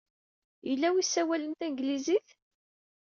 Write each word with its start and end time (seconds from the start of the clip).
Yella 0.67 0.87
wi 0.93 1.03
ssawalen 1.05 1.53
Tanglizit? 1.59 2.27